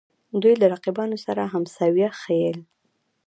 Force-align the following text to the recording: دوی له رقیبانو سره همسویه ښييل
دوی 0.41 0.53
له 0.61 0.65
رقیبانو 0.73 1.17
سره 1.25 1.41
همسویه 1.53 2.09
ښييل 2.21 2.57